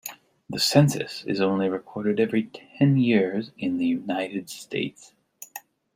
[0.49, 5.13] The census is only recorded every ten years in the United States.